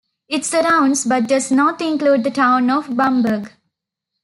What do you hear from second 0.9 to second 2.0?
but does not